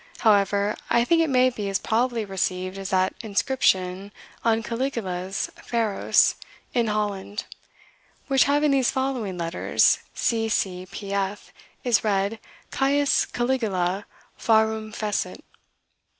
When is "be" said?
1.51-1.69